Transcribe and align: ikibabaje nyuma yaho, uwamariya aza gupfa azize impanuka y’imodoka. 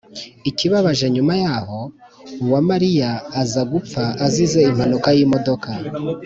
ikibabaje 0.49 1.05
nyuma 1.15 1.33
yaho, 1.43 1.79
uwamariya 2.43 3.11
aza 3.41 3.61
gupfa 3.71 4.03
azize 4.25 4.59
impanuka 4.69 5.07
y’imodoka. 5.17 5.69